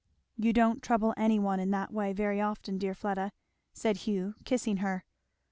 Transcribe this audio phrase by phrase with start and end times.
[0.35, 3.31] "You don't trouble any one in that way very often, dear Fleda,"
[3.71, 5.05] said Hugh kissing her.